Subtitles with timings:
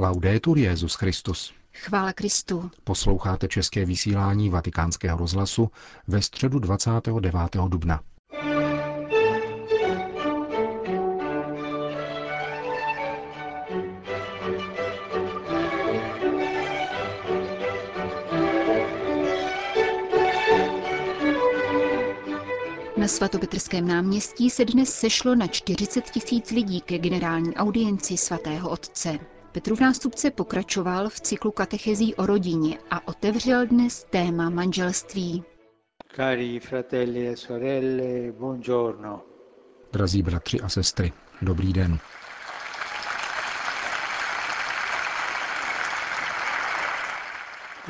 [0.00, 1.52] Laudetur Jezus Christus.
[1.74, 2.70] Chvála Kristu.
[2.84, 5.70] Posloucháte české vysílání Vatikánského rozhlasu
[6.06, 7.34] ve středu 29.
[7.68, 8.00] dubna.
[22.96, 29.18] Na svatopetrském náměstí se dnes sešlo na 40 tisíc lidí ke generální audienci svatého otce.
[29.58, 35.44] Petrův nástupce pokračoval v cyklu katechezí o rodině a otevřel dnes téma manželství.
[36.16, 39.22] Cari fratelli e sorelle, buongiorno.
[39.92, 41.98] Drazí bratři a sestry, dobrý den.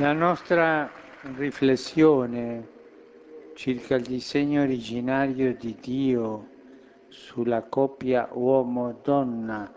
[0.01, 0.91] La nostra
[1.39, 2.63] riflessione
[3.55, 6.45] circa il disegno originario di Dio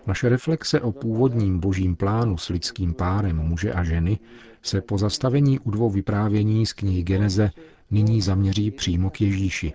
[0.08, 4.20] Naše reflexe o původním božím plánu s lidským párem muže a ženy
[4.62, 7.52] se po zastavení u dvou vyprávění z knihy Geneze
[7.92, 9.74] nyní zaměří přímo k Ježíši.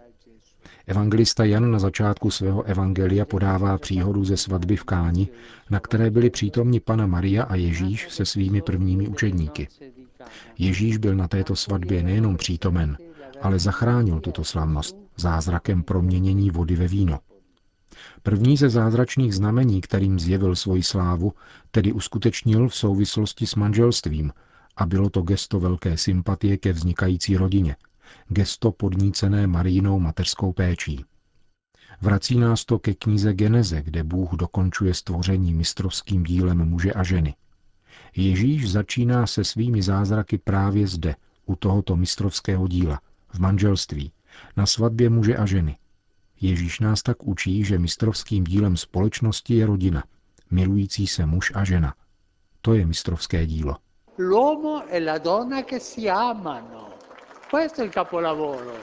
[0.87, 5.29] Evangelista Jan na začátku svého evangelia podává příhodu ze svatby v Káni,
[5.71, 9.69] na které byli přítomni Pana Maria a Ježíš se svými prvními učedníky.
[10.59, 12.97] Ježíš byl na této svatbě nejenom přítomen,
[13.43, 17.19] ale zachránil tuto slavnost zázrakem proměnění vody ve víno.
[18.23, 21.33] První ze zázračných znamení, kterým zjevil svoji slávu,
[21.71, 24.33] tedy uskutečnil v souvislosti s manželstvím
[24.77, 27.77] a bylo to gesto velké sympatie ke vznikající rodině,
[28.29, 31.05] gesto podnícené Marínou mateřskou péčí.
[32.01, 37.35] Vrací nás to ke knize Geneze, kde Bůh dokončuje stvoření mistrovským dílem muže a ženy.
[38.17, 44.13] Ježíš začíná se svými zázraky právě zde, u tohoto mistrovského díla, v manželství,
[44.57, 45.77] na svatbě muže a ženy.
[46.41, 50.05] Ježíš nás tak učí, že mistrovským dílem společnosti je rodina,
[50.51, 51.95] milující se muž a žena.
[52.61, 53.77] To je mistrovské dílo.
[54.19, 56.89] L'uomo e la donna che si amano.
[57.51, 58.75] Questo è il capolavoro.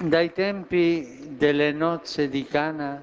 [0.00, 3.02] Dai tempi delle nozze di Cana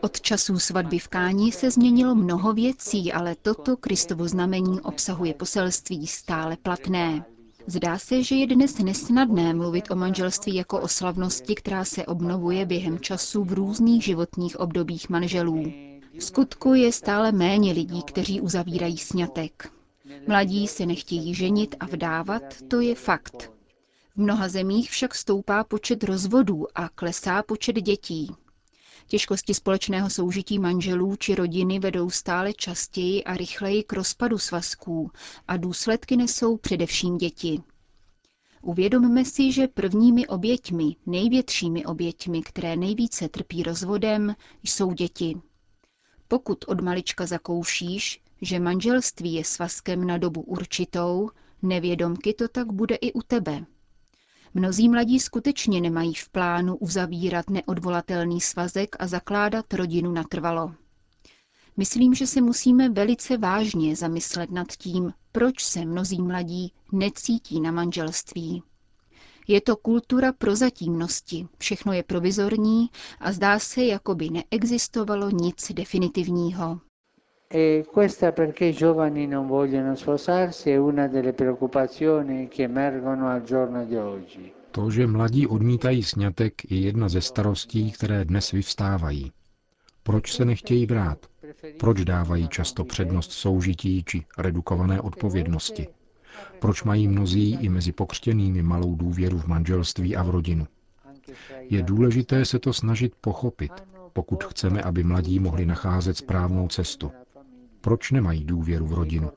[0.00, 6.06] Od časů svatby v Káni se změnilo mnoho věcí, ale toto Kristovo znamení obsahuje poselství
[6.06, 7.24] stále platné.
[7.66, 12.66] Zdá se, že je dnes nesnadné mluvit o manželství jako o slavnosti, která se obnovuje
[12.66, 15.72] během času v různých životních obdobích manželů.
[16.18, 19.70] V skutku je stále méně lidí, kteří uzavírají sňatek.
[20.28, 23.53] Mladí se nechtějí ženit a vdávat, to je fakt.
[24.16, 28.30] V mnoha zemích však stoupá počet rozvodů a klesá počet dětí.
[29.06, 35.10] Těžkosti společného soužití manželů či rodiny vedou stále častěji a rychleji k rozpadu svazků
[35.48, 37.62] a důsledky nesou především děti.
[38.62, 45.36] Uvědomme si, že prvními oběťmi, největšími oběťmi, které nejvíce trpí rozvodem, jsou děti.
[46.28, 51.30] Pokud od malička zakoušíš, že manželství je svazkem na dobu určitou,
[51.62, 53.64] nevědomky to tak bude i u tebe.
[54.56, 60.74] Mnozí mladí skutečně nemají v plánu uzavírat neodvolatelný svazek a zakládat rodinu natrvalo.
[61.76, 67.70] Myslím, že se musíme velice vážně zamyslet nad tím, proč se mnozí mladí necítí na
[67.70, 68.62] manželství.
[69.48, 72.90] Je to kultura prozatímnosti, všechno je provizorní
[73.20, 76.80] a zdá se, jako by neexistovalo nic definitivního.
[77.56, 83.44] E questa perché i giovani non vogliono sposarsi è una delle preoccupazioni che emergono al
[83.44, 84.52] giorno di oggi.
[84.74, 89.32] To, že mladí odmítají sňatek, je jedna ze starostí, které dnes vyvstávají.
[90.02, 91.18] Proč se nechtějí brát?
[91.78, 95.86] Proč dávají často přednost soužití či redukované odpovědnosti?
[96.58, 100.66] Proč mají mnozí i mezi pokřtěnými malou důvěru v manželství a v rodinu?
[101.60, 103.72] Je důležité se to snažit pochopit,
[104.12, 107.12] pokud chceme, aby mladí mohli nacházet správnou cestu.
[107.84, 109.30] Proč nemají důvěru v rodinu?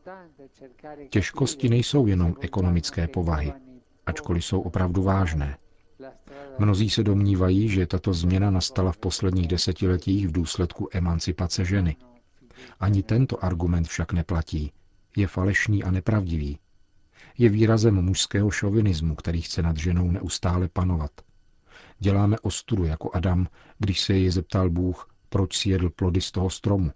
[1.09, 3.53] Těžkosti nejsou jenom ekonomické povahy,
[4.05, 5.57] ačkoliv jsou opravdu vážné.
[6.59, 11.95] Mnozí se domnívají, že tato změna nastala v posledních desetiletích v důsledku emancipace ženy.
[12.79, 14.71] Ani tento argument však neplatí.
[15.17, 16.59] Je falešný a nepravdivý.
[17.37, 21.11] Je výrazem mužského šovinismu, který chce nad ženou neustále panovat.
[21.99, 23.47] Děláme ostudu jako Adam,
[23.79, 26.91] když se jej zeptal Bůh, proč si jedl plody z toho stromu.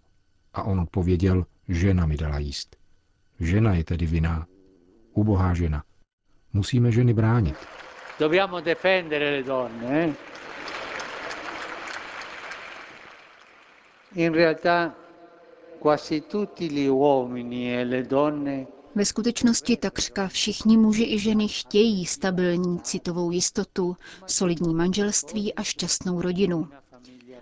[0.53, 2.75] A on odpověděl, žena mi dala jíst.
[3.39, 4.47] Žena je tedy vinná.
[5.13, 5.83] Ubohá žena.
[6.53, 7.55] Musíme ženy bránit.
[8.19, 10.03] Dobbiamo difendere le donne.
[10.03, 10.13] Eh?
[14.15, 14.93] In realtà
[15.79, 22.05] quasi tutti gli uomini e le donne Ve skutečnosti takřka všichni muži i ženy chtějí
[22.05, 26.67] stabilní citovou jistotu, solidní manželství a šťastnou rodinu.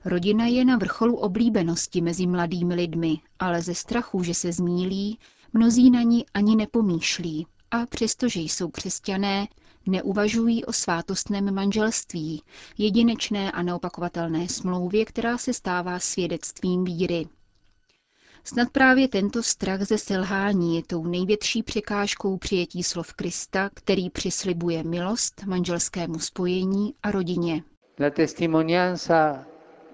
[0.05, 5.19] Rodina je na vrcholu oblíbenosti mezi mladými lidmi, ale ze strachu, že se zmílí,
[5.53, 9.47] mnozí na ní ani nepomýšlí a přestože jsou křesťané,
[9.85, 12.41] neuvažují o svátostném manželství,
[12.77, 17.27] jedinečné a neopakovatelné smlouvě, která se stává svědectvím víry.
[18.43, 24.83] Snad právě tento strach ze selhání je tou největší překážkou přijetí slov Krista, který přislibuje
[24.83, 27.63] milost manželskému spojení a rodině.
[27.99, 29.45] La testimonianza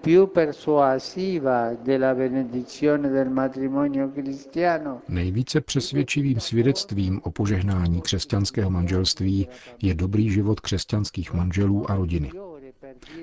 [0.06, 9.48] più persuasiva della benedizione del matrimonio cristiano Nejvíce přesvědčivým svědectvím o požehnání křesťanského manželství
[9.82, 12.30] je dobrý život křesťanských manželů a rodiny.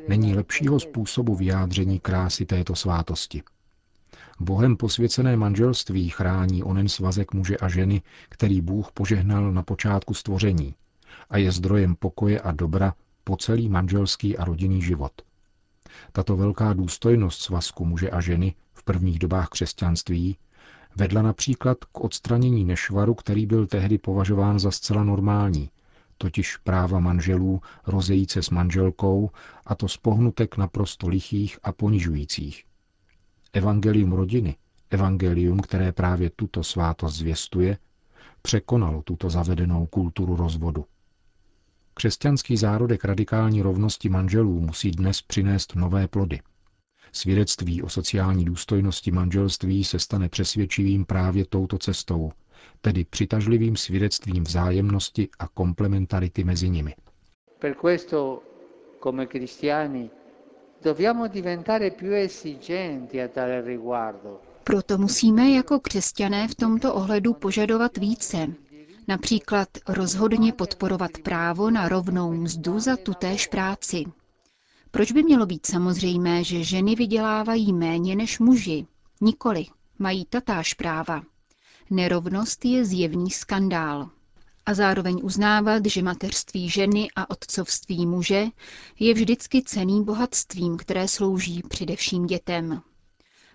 [0.07, 3.44] Není lepšího způsobu vyjádření krásy této svátosti.
[4.39, 10.75] Bohem posvěcené manželství chrání onen svazek muže a ženy, který Bůh požehnal na počátku stvoření
[11.30, 12.94] a je zdrojem pokoje a dobra
[13.24, 15.12] po celý manželský a rodinný život.
[16.12, 20.38] Tato velká důstojnost svazku muže a ženy v prvních dobách křesťanství
[20.95, 25.69] vedla například k odstranění nešvaru, který byl tehdy považován za zcela normální,
[26.18, 29.30] totiž práva manželů rozejít se s manželkou,
[29.66, 32.63] a to z pohnutek naprosto lichých a ponižujících.
[33.54, 34.56] Evangelium rodiny,
[34.90, 37.78] evangelium, které právě tuto svátost zvěstuje,
[38.42, 40.86] překonalo tuto zavedenou kulturu rozvodu.
[41.94, 46.40] Křesťanský zárodek radikální rovnosti manželů musí dnes přinést nové plody.
[47.12, 52.31] Svědectví o sociální důstojnosti manželství se stane přesvědčivým právě touto cestou,
[52.81, 56.95] tedy přitažlivým svědectvím vzájemnosti a komplementarity mezi nimi.
[57.60, 58.44] Per questo,
[59.04, 60.10] come cristiani,
[60.84, 64.40] dobbiamo diventare più esigenti a tale riguardo.
[64.63, 68.48] Proto musíme jako křesťané v tomto ohledu požadovat více.
[69.08, 74.04] Například rozhodně podporovat právo na rovnou mzdu za tutéž práci.
[74.92, 78.86] Proč by mělo být samozřejmé, že ženy vydělávají méně než muži?
[79.22, 79.66] Nikoli,
[80.00, 81.24] mají tatáž práva.
[81.90, 84.10] Nerovnost je zjevný skandál
[84.66, 88.46] a zároveň uznávat, že mateřství ženy a otcovství muže
[89.00, 92.82] je vždycky ceným bohatstvím, které slouží především dětem.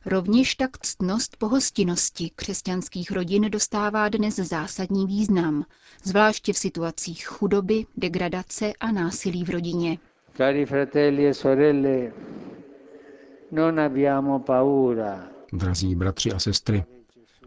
[0.06, 5.64] Rovněž tak ctnost pohostinnosti křesťanských rodin dostává dnes zásadní význam,
[6.04, 9.98] zvláště v situacích chudoby, degradace a násilí v rodině.
[10.36, 12.12] Cari fratelli e sorelle,
[13.52, 15.28] non abbiamo paura.
[15.52, 16.84] Drazí bratři a sestry,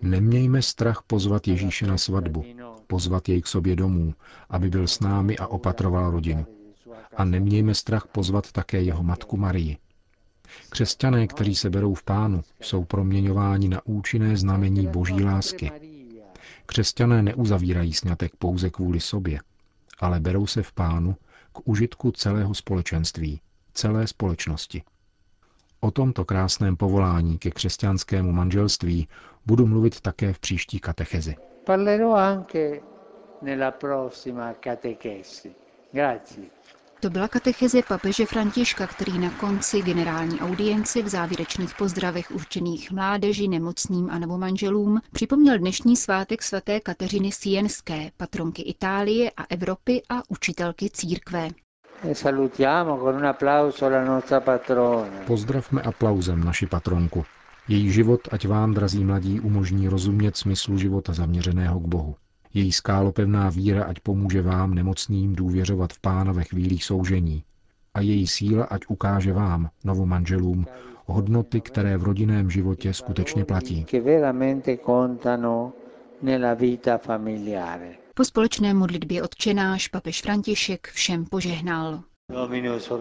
[0.01, 2.43] nemějme strach pozvat Ježíše na svatbu,
[2.87, 4.13] pozvat jej k sobě domů,
[4.49, 6.45] aby byl s námi a opatroval rodinu.
[7.17, 9.77] A nemějme strach pozvat také jeho matku Marii.
[10.69, 15.71] Křesťané, kteří se berou v pánu, jsou proměňováni na účinné znamení boží lásky.
[16.65, 19.39] Křesťané neuzavírají snětek pouze kvůli sobě,
[19.99, 21.15] ale berou se v pánu
[21.53, 23.41] k užitku celého společenství,
[23.73, 24.83] celé společnosti.
[25.79, 29.07] O tomto krásném povolání ke křesťanskému manželství
[29.45, 31.35] budu mluvit také v příští katechezi.
[31.65, 32.79] Parlerò anche
[33.41, 35.55] nella prossima catechesi.
[35.91, 36.47] Grazie.
[37.01, 43.47] To byla katecheze papeže Františka, který na konci generální audience v závěrečných pozdravech určených mládeži,
[43.47, 50.21] nemocným a nebo manželům připomněl dnešní svátek svaté Kateřiny Sienské, patronky Itálie a Evropy a
[50.29, 51.49] učitelky církve.
[52.03, 55.11] E salutiamo con un applauso la nostra patrona.
[55.27, 57.25] Pozdravme aplauzem naši patronku.
[57.67, 62.15] Její život, ať vám, drazí mladí, umožní rozumět smyslu života zaměřeného k Bohu.
[62.53, 67.43] Její skálopevná víra ať pomůže vám, nemocným, důvěřovat v Pána ve chvílích soužení.
[67.93, 70.65] A její síla ať ukáže vám, novomanželům,
[71.05, 73.85] hodnoty, které v rodinném životě skutečně platí.
[73.89, 75.73] Che veramente contano
[76.21, 77.95] nella vita familiare.
[78.13, 82.03] Po společné modlitbě odčenáš papež František všem požehnal.
[82.31, 82.91] Dominus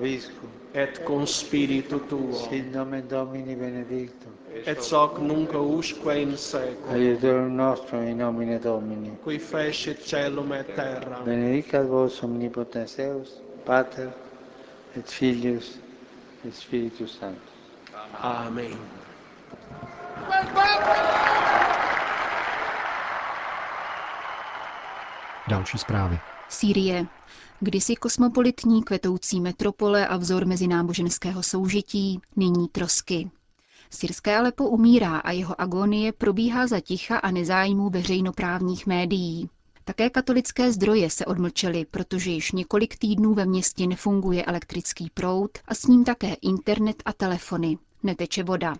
[0.75, 4.33] et con spiritu tuo, sit nomen Domini benedictum,
[4.67, 9.11] et hoc nunc usque in seculum, aiutorium nostrum in nomine Domini.
[9.23, 11.21] qui fecit celum et terra.
[11.25, 14.09] Benedicat vos omnipotens Deus, Pater
[14.97, 15.79] et Filius
[16.47, 17.51] et Spiritus Sanctus.
[18.23, 18.77] Amen.
[25.49, 26.19] Další zprávy.
[26.49, 27.07] Sýrie.
[27.61, 33.31] Kdysi kosmopolitní kvetoucí metropole a vzor mezináboženského soužití, nyní trosky.
[33.91, 39.51] Syrské Alepo umírá a jeho agonie probíhá za ticha a nezájmu veřejnoprávních médií.
[39.85, 45.75] Také katolické zdroje se odmlčely, protože již několik týdnů ve městě nefunguje elektrický proud a
[45.75, 47.79] s ním také internet a telefony.
[48.03, 48.75] Neteče voda.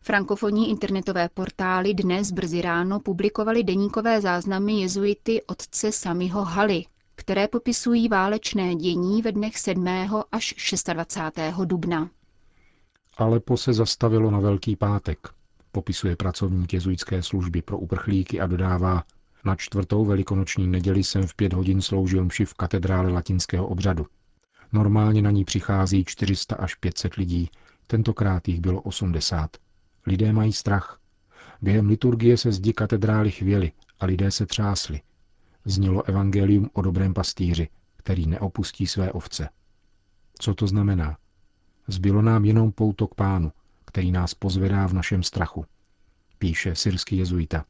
[0.00, 6.84] Frankofonní internetové portály dnes brzy ráno publikovaly deníkové záznamy jezuity otce Samiho Haly,
[7.14, 9.86] které popisují válečné dění ve dnech 7.
[10.32, 10.54] až
[10.92, 11.60] 26.
[11.64, 12.10] dubna.
[13.16, 15.28] Alepo se zastavilo na Velký pátek,
[15.72, 19.04] popisuje pracovník jezuitské služby pro uprchlíky a dodává,
[19.44, 24.06] na čtvrtou velikonoční neděli jsem v pět hodin sloužil mši v katedrále latinského obřadu.
[24.72, 27.50] Normálně na ní přichází 400 až 500 lidí,
[27.86, 29.56] tentokrát jich bylo 80.
[30.06, 31.00] Lidé mají strach.
[31.62, 35.00] Během liturgie se zdi katedrály chvěly a lidé se třásli.
[35.64, 39.48] Znělo evangelium o dobrém pastýři, který neopustí své ovce.
[40.38, 41.16] Co to znamená?
[41.88, 43.52] Zbylo nám jenom pouto k pánu,
[43.84, 45.64] který nás pozvedá v našem strachu,
[46.38, 47.64] píše syrský jezuita.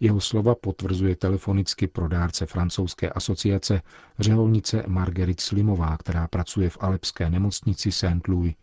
[0.00, 3.82] Jeho slova potvrzuje telefonicky pro dárce francouzské asociace
[4.18, 8.54] řeholnice Marguerite Slimová, která pracuje v alepské nemocnici Saint-Louis.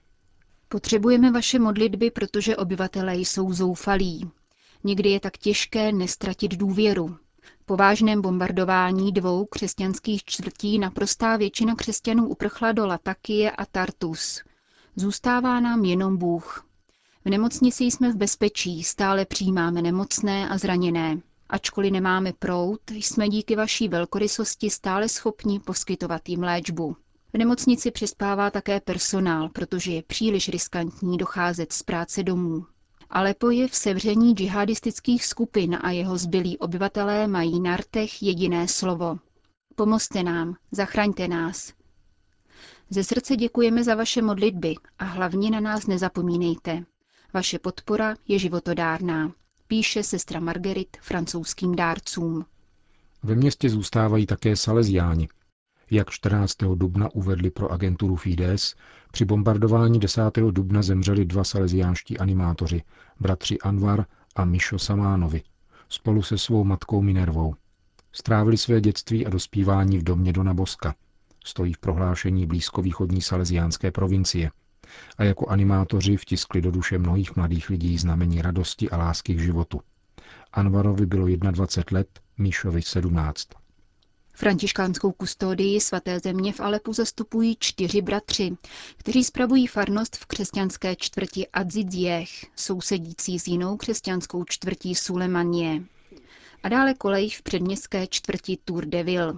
[0.70, 4.32] Potřebujeme vaše modlitby, protože obyvatelé jsou zoufalí.
[4.84, 7.18] Někdy je tak těžké nestratit důvěru.
[7.66, 14.44] Po vážném bombardování dvou křesťanských čtvrtí naprostá většina křesťanů uprchla do Latakie a Tartus.
[15.00, 16.66] Zůstává nám jenom Bůh.
[17.26, 21.22] V nemocnici jsme v bezpečí, stále přijímáme nemocné a zraněné.
[21.50, 26.96] Ačkoliv nemáme prout, jsme díky vaší velkorysosti stále schopni poskytovat jim léčbu.
[27.34, 32.66] V nemocnici přespává také personál, protože je příliš riskantní docházet z práce domů.
[33.10, 39.20] Alepo je v sevření džihadistických skupin a jeho zbylí obyvatelé mají na rtech jediné slovo.
[39.76, 41.79] Pomozte nám, zachraňte nás.
[42.92, 46.84] Ze srdce děkujeme za vaše modlitby a hlavně na nás nezapomínejte.
[47.34, 49.32] Vaše podpora je životodárná,
[49.68, 52.46] píše sestra Margerit francouzským dárcům.
[53.24, 55.30] Ve městě zůstávají také Salesiáni.
[55.92, 56.56] Jak 14.
[56.76, 58.76] dubna uvedli pro agenturu Fides,
[59.12, 60.22] při bombardování 10.
[60.52, 62.84] dubna zemřeli dva salesiánští animátoři,
[63.20, 64.06] bratři Anvar
[64.36, 65.44] a Mišo Samánovi,
[65.90, 67.56] spolu se svou matkou Minervou.
[68.12, 70.96] Strávili své dětství a dospívání v domě Dona Boska.
[71.46, 74.52] Stojí v prohlášení blízkovýchodní salesiánské provincie–
[75.18, 79.82] a jako animátoři vtiskli do duše mnohých mladých lidí znamení radosti a lásky k životu.
[80.54, 83.48] Anvarovi bylo 21 let, Míšovi 17.
[84.34, 88.58] Františkánskou kustodii svaté země v Alepu zastupují čtyři bratři,
[88.98, 95.84] kteří spravují farnost v křesťanské čtvrti Adzidziech, sousedící s jinou křesťanskou čtvrtí Sulemanie.
[96.64, 99.34] A dále kolej v předměstské čtvrti Tour de Ville.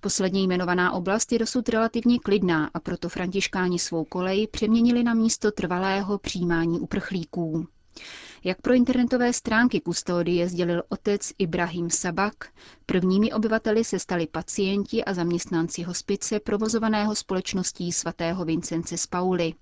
[0.00, 5.50] Posledně jmenovaná oblast je dosud relativně klidná a proto františkáni svou kolej přeměnili na místo
[5.52, 7.66] trvalého přijímání uprchlíků.
[8.44, 12.34] Jak pro internetové stránky kustodie sdělil otec Ibrahim Sabak,
[12.86, 19.54] prvními obyvateli se stali pacienti a zaměstnanci hospice provozovaného společností svatého Vincence z Pauly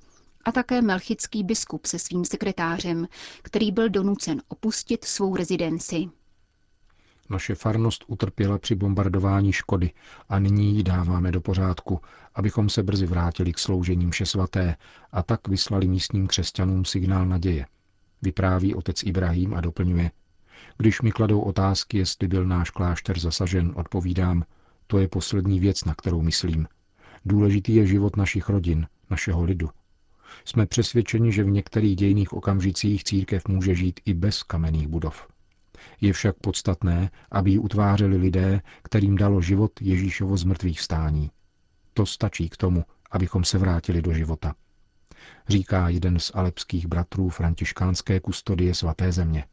[0.44, 3.08] a také melchický biskup se svým sekretářem,
[3.42, 6.08] který byl donucen opustit svou rezidenci.
[7.30, 9.92] Naše farnost utrpěla při bombardování škody
[10.28, 12.00] a nyní ji dáváme do pořádku,
[12.34, 14.76] abychom se brzy vrátili k sloužení mše svaté
[15.12, 17.66] a tak vyslali místním křesťanům signál naděje.
[18.22, 20.10] Vypráví otec Ibrahim a doplňuje.
[20.78, 24.44] Když mi kladou otázky, jestli byl náš klášter zasažen, odpovídám,
[24.86, 26.68] to je poslední věc, na kterou myslím.
[27.24, 29.70] Důležitý je život našich rodin, našeho lidu.
[30.44, 35.28] Jsme přesvědčeni, že v některých dějných okamžicích církev může žít i bez kamenných budov.
[36.00, 41.30] Je však podstatné, aby ji utvářeli lidé, kterým dalo život Ježíšovo zmrtvých stání.
[41.94, 44.54] To stačí k tomu, abychom se vrátili do života.
[45.48, 49.44] Říká jeden z alepských bratrů františkánské kustodie svaté země.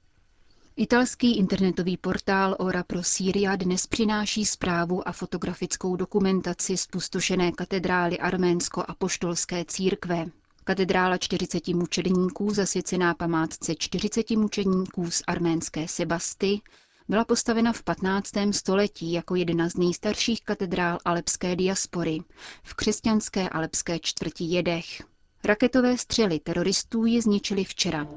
[0.75, 9.65] Italský internetový portál Ora pro Syria dnes přináší zprávu a fotografickou dokumentaci spustošené katedrály arménsko-apoštolské
[9.67, 10.25] církve.
[10.67, 16.61] Katedrála 40 mučedníků, zasvěcená památce 40 mučedníků z arménské Sebasty,
[17.09, 18.31] byla postavena v 15.
[18.51, 22.19] století jako jedna z nejstarších katedrál alepské diaspory
[22.63, 25.03] v křesťanské alepské čtvrti Jedech.
[25.43, 28.07] Raketové střely teroristů ji zničily včera,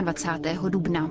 [0.00, 0.70] 28.
[0.70, 1.10] dubna.